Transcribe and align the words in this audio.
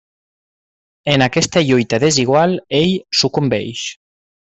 En 1.11 1.23
aquesta 1.25 1.63
lluita 1.67 1.99
desigual 2.03 2.57
ell 2.79 2.95
sucumbeix. 3.21 3.83